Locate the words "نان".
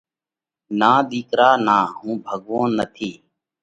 0.79-0.99, 1.65-1.83